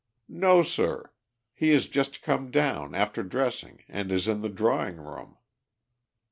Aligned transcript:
"No, 0.27 0.63
sir. 0.63 1.11
He 1.53 1.69
has 1.69 1.87
just 1.87 2.23
come 2.23 2.49
down, 2.49 2.95
after 2.95 3.21
dressing, 3.21 3.83
and 3.87 4.11
is 4.11 4.27
in 4.27 4.41
the 4.41 4.49
drawing 4.49 4.97
room. 4.97 5.37